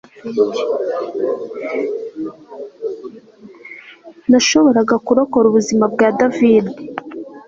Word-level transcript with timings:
Nashoboraga 4.29 4.95
kurokora 5.05 5.45
ubuzima 5.47 5.85
bwa 5.93 6.07
David 6.19 6.65